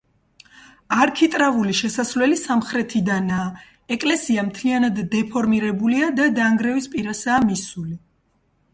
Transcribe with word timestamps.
არქიტრავული 1.03 1.75
შესასვლელი 1.79 2.39
სამხრეთიდანაა, 2.45 3.45
ეკლესია 3.99 4.49
მთლიანად 4.51 5.01
დეფორმირებულია 5.15 6.13
და 6.21 6.31
დანგრევის 6.43 6.95
პირასაა 6.97 7.49
მისული. 7.55 7.97